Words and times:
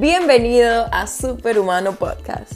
Bienvenido 0.00 0.86
a 0.92 1.06
Superhumano 1.06 1.92
Podcast, 1.92 2.54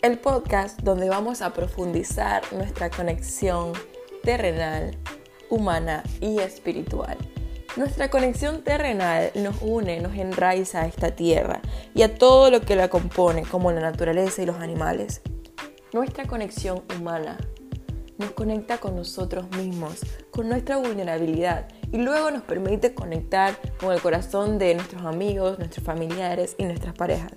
el 0.00 0.18
podcast 0.18 0.80
donde 0.80 1.10
vamos 1.10 1.42
a 1.42 1.52
profundizar 1.52 2.42
nuestra 2.54 2.88
conexión 2.88 3.74
terrenal, 4.22 4.96
humana 5.50 6.02
y 6.22 6.38
espiritual. 6.38 7.18
Nuestra 7.76 8.08
conexión 8.08 8.64
terrenal 8.64 9.30
nos 9.34 9.60
une, 9.60 10.00
nos 10.00 10.14
enraiza 10.14 10.80
a 10.80 10.86
esta 10.86 11.14
tierra 11.14 11.60
y 11.94 12.00
a 12.00 12.14
todo 12.14 12.50
lo 12.50 12.62
que 12.62 12.76
la 12.76 12.88
compone, 12.88 13.42
como 13.42 13.70
la 13.72 13.82
naturaleza 13.82 14.40
y 14.40 14.46
los 14.46 14.56
animales. 14.56 15.20
Nuestra 15.92 16.24
conexión 16.24 16.82
humana 16.98 17.36
nos 18.16 18.30
conecta 18.30 18.78
con 18.78 18.96
nosotros 18.96 19.50
mismos, 19.50 20.00
con 20.30 20.48
nuestra 20.48 20.78
vulnerabilidad 20.78 21.68
y 21.92 21.98
luego 21.98 22.30
nos 22.30 22.42
permite 22.42 22.94
conectar 22.94 23.58
con 23.78 23.92
el 23.92 24.00
corazón 24.00 24.58
de 24.58 24.74
nuestros 24.74 25.04
amigos, 25.04 25.58
nuestros 25.58 25.84
familiares 25.84 26.54
y 26.58 26.64
nuestras 26.64 26.94
parejas. 26.94 27.32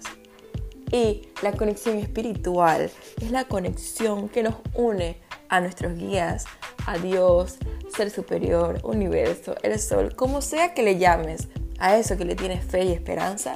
Y 0.91 1.29
la 1.43 1.51
conexión 1.51 1.97
espiritual 1.97 2.89
es 3.21 3.31
la 3.31 3.45
conexión 3.45 4.27
que 4.29 4.43
nos 4.43 4.55
une 4.73 5.17
a 5.49 5.61
nuestros 5.61 5.95
guías, 5.97 6.45
a 6.87 6.97
Dios, 6.97 7.57
ser 7.95 8.09
superior, 8.09 8.79
universo, 8.83 9.55
el 9.61 9.79
sol, 9.79 10.15
como 10.15 10.41
sea 10.41 10.73
que 10.73 10.83
le 10.83 10.97
llames, 10.97 11.47
a 11.79 11.97
eso 11.97 12.17
que 12.17 12.25
le 12.25 12.35
tienes 12.35 12.63
fe 12.65 12.85
y 12.85 12.91
esperanza, 12.91 13.55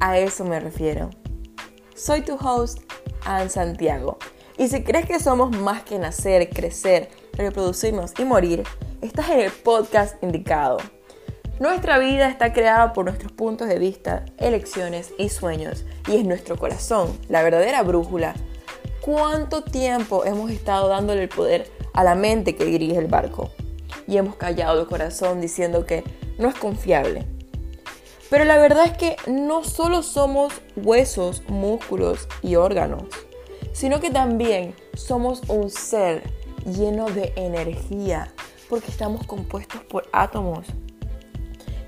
a 0.00 0.18
eso 0.18 0.44
me 0.44 0.58
refiero. 0.60 1.10
Soy 1.94 2.22
tu 2.22 2.34
host, 2.34 2.80
Anne 3.24 3.48
Santiago, 3.48 4.18
y 4.56 4.68
si 4.68 4.82
crees 4.82 5.06
que 5.06 5.20
somos 5.20 5.56
más 5.56 5.82
que 5.82 5.98
nacer, 5.98 6.48
crecer, 6.50 7.08
reproducirnos 7.32 8.12
y 8.18 8.24
morir, 8.24 8.64
estás 9.00 9.30
en 9.30 9.40
el 9.40 9.52
podcast 9.52 10.22
indicado. 10.22 10.78
Nuestra 11.60 11.98
vida 11.98 12.28
está 12.28 12.52
creada 12.52 12.92
por 12.92 13.04
nuestros 13.04 13.32
puntos 13.32 13.68
de 13.68 13.78
vista, 13.78 14.24
elecciones 14.38 15.12
y 15.18 15.28
sueños, 15.28 15.84
y 16.08 16.16
es 16.16 16.24
nuestro 16.24 16.56
corazón, 16.56 17.16
la 17.28 17.42
verdadera 17.42 17.82
brújula. 17.82 18.34
¿Cuánto 19.00 19.62
tiempo 19.62 20.24
hemos 20.24 20.50
estado 20.50 20.88
dándole 20.88 21.22
el 21.22 21.28
poder 21.28 21.70
a 21.92 22.02
la 22.02 22.14
mente 22.14 22.56
que 22.56 22.64
dirige 22.64 22.98
el 22.98 23.06
barco? 23.06 23.50
Y 24.08 24.16
hemos 24.16 24.36
callado 24.36 24.80
el 24.80 24.86
corazón 24.86 25.40
diciendo 25.40 25.86
que 25.86 26.02
no 26.38 26.48
es 26.48 26.54
confiable. 26.54 27.26
Pero 28.30 28.44
la 28.44 28.56
verdad 28.56 28.86
es 28.86 28.96
que 28.96 29.16
no 29.26 29.62
solo 29.62 30.02
somos 30.02 30.54
huesos, 30.74 31.42
músculos 31.48 32.28
y 32.42 32.56
órganos, 32.56 33.04
sino 33.72 34.00
que 34.00 34.10
también 34.10 34.74
somos 34.94 35.42
un 35.48 35.70
ser 35.70 36.22
lleno 36.64 37.06
de 37.06 37.32
energía, 37.36 38.32
porque 38.68 38.90
estamos 38.90 39.26
compuestos 39.26 39.82
por 39.84 40.08
átomos. 40.12 40.66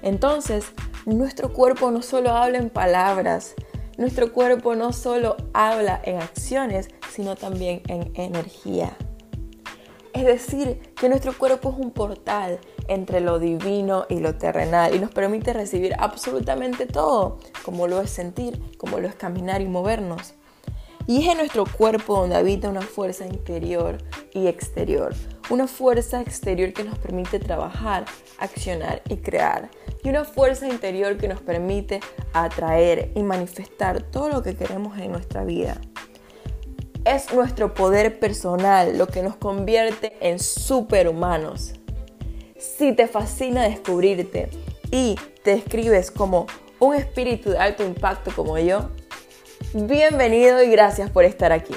Entonces, 0.02 0.72
nuestro 1.04 1.52
cuerpo 1.52 1.90
no 1.90 2.02
solo 2.02 2.30
habla 2.30 2.58
en 2.58 2.70
palabras, 2.70 3.54
nuestro 3.96 4.32
cuerpo 4.32 4.74
no 4.74 4.92
solo 4.92 5.36
habla 5.54 6.00
en 6.04 6.20
acciones, 6.20 6.88
sino 7.10 7.34
también 7.34 7.82
en 7.88 8.12
energía. 8.14 8.96
Es 10.12 10.24
decir, 10.24 10.80
que 10.98 11.08
nuestro 11.08 11.36
cuerpo 11.36 11.70
es 11.70 11.76
un 11.76 11.90
portal 11.90 12.58
entre 12.88 13.20
lo 13.20 13.38
divino 13.38 14.06
y 14.08 14.20
lo 14.20 14.36
terrenal 14.36 14.94
y 14.94 14.98
nos 14.98 15.10
permite 15.10 15.52
recibir 15.52 15.94
absolutamente 15.98 16.86
todo, 16.86 17.38
como 17.64 17.86
lo 17.86 18.00
es 18.00 18.10
sentir, 18.10 18.60
como 18.78 18.98
lo 18.98 19.08
es 19.08 19.14
caminar 19.14 19.60
y 19.60 19.68
movernos. 19.68 20.34
Y 21.06 21.22
es 21.22 21.28
en 21.28 21.38
nuestro 21.38 21.64
cuerpo 21.66 22.18
donde 22.18 22.36
habita 22.36 22.68
una 22.68 22.80
fuerza 22.80 23.26
interior 23.26 23.98
y 24.32 24.46
exterior, 24.46 25.14
una 25.48 25.66
fuerza 25.66 26.20
exterior 26.20 26.72
que 26.72 26.84
nos 26.84 26.98
permite 26.98 27.38
trabajar, 27.38 28.04
accionar 28.38 29.02
y 29.08 29.16
crear, 29.18 29.70
y 30.02 30.08
una 30.08 30.24
fuerza 30.24 30.68
interior 30.68 31.16
que 31.16 31.28
nos 31.28 31.40
permite 31.40 32.00
atraer 32.32 33.12
y 33.14 33.22
manifestar 33.22 34.02
todo 34.02 34.28
lo 34.28 34.42
que 34.42 34.56
queremos 34.56 34.98
en 34.98 35.12
nuestra 35.12 35.44
vida. 35.44 35.80
Es 37.04 37.32
nuestro 37.32 37.74
poder 37.74 38.18
personal 38.18 38.98
lo 38.98 39.06
que 39.06 39.22
nos 39.22 39.36
convierte 39.36 40.16
en 40.20 40.40
superhumanos. 40.40 41.74
Si 42.58 42.92
te 42.92 43.06
fascina 43.06 43.62
descubrirte 43.62 44.50
y 44.90 45.14
te 45.44 45.52
describes 45.52 46.10
como 46.10 46.46
un 46.80 46.94
espíritu 46.94 47.50
de 47.50 47.58
alto 47.58 47.84
impacto 47.84 48.32
como 48.34 48.58
yo, 48.58 48.90
bienvenido 49.72 50.62
y 50.62 50.68
gracias 50.68 51.10
por 51.10 51.24
estar 51.24 51.52
aquí. 51.52 51.74